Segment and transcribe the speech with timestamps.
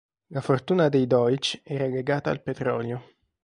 [0.29, 3.03] La fortuna dei Deutsch era legata al petrolio.